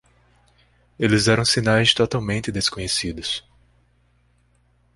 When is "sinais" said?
1.45-1.93